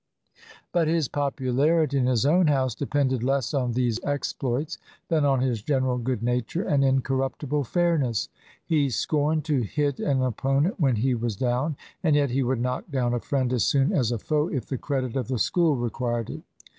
But 0.71 0.87
his 0.87 1.07
popularity 1.07 1.95
in 1.99 2.07
his 2.07 2.25
own 2.25 2.47
house 2.47 2.73
depended 2.73 3.21
less 3.21 3.53
on 3.53 3.73
these 3.73 3.99
exploits 4.03 4.79
than 5.09 5.25
on 5.25 5.41
his 5.41 5.61
general 5.61 5.99
good 5.99 6.23
nature 6.23 6.63
and 6.63 6.83
incorruptible 6.83 7.65
fairness. 7.65 8.27
He 8.65 8.89
scorned 8.89 9.45
to 9.45 9.61
hit 9.61 9.99
an 9.99 10.23
opponent 10.23 10.79
when 10.79 10.95
he 10.95 11.13
was 11.13 11.35
down, 11.35 11.77
and 12.03 12.15
yet 12.15 12.31
he 12.31 12.41
would 12.41 12.59
knock 12.61 12.89
down 12.89 13.13
a 13.13 13.19
friend 13.19 13.53
as 13.53 13.63
soon 13.63 13.91
as 13.93 14.11
a 14.11 14.17
foe 14.17 14.47
if 14.47 14.65
the 14.65 14.79
credit 14.79 15.15
of 15.15 15.27
the 15.27 15.37
School 15.37 15.75
required 15.75 16.31
it. 16.31 16.41